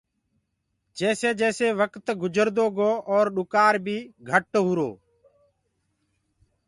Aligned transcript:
جيسي 0.97 1.29
جيسي 1.41 1.67
وڪت 1.79 2.07
گُجردو 2.21 2.65
گو 2.77 2.91
اور 3.11 3.25
ڏُڪآر 3.35 3.73
بيٚ 3.85 4.09
گهٽ 4.29 4.51
هوُرو۔ 4.65 4.91